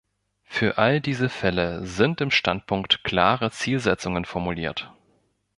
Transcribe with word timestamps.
Für 0.45 0.79
all 0.79 0.99
diese 0.99 1.29
Fälle 1.29 1.85
sind 1.85 2.21
im 2.21 2.31
Standpunkt 2.31 3.03
klare 3.03 3.51
Zielsetzungen 3.51 4.25
formuliert. 4.25 4.91